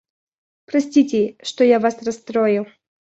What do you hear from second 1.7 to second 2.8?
вас расстроил.